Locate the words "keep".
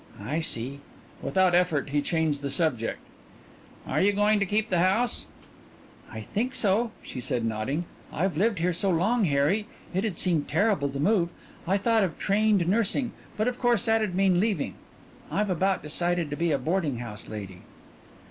4.47-4.69